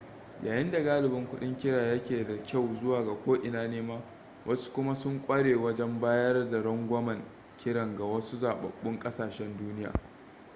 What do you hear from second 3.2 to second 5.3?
ko ina nema wasu kuma sun